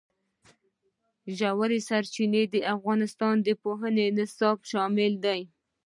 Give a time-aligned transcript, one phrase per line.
[1.37, 5.41] ژورې سرچینې د افغانستان د پوهنې نصاب کې شامل دي.